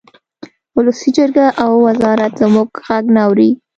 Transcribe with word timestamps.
ولسي 0.75 1.09
جرګه 1.17 1.45
او 1.63 1.71
وزارت 1.87 2.33
زموږ 2.41 2.69
غږ 2.85 3.05
نه 3.15 3.21
اوري 3.25 3.49